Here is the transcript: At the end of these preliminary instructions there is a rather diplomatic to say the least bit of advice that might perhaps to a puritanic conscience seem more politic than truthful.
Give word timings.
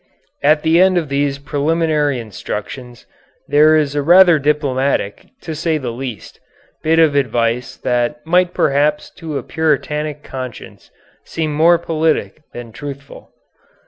At 0.41 0.63
the 0.63 0.81
end 0.81 0.97
of 0.97 1.09
these 1.09 1.37
preliminary 1.37 2.19
instructions 2.19 3.05
there 3.47 3.75
is 3.75 3.93
a 3.93 4.01
rather 4.01 4.39
diplomatic 4.39 5.27
to 5.41 5.53
say 5.53 5.77
the 5.77 5.91
least 5.91 6.39
bit 6.81 6.97
of 6.97 7.13
advice 7.13 7.77
that 7.77 8.25
might 8.25 8.51
perhaps 8.55 9.11
to 9.11 9.37
a 9.37 9.43
puritanic 9.43 10.23
conscience 10.23 10.89
seem 11.23 11.53
more 11.53 11.77
politic 11.77 12.41
than 12.51 12.71
truthful. 12.71 13.29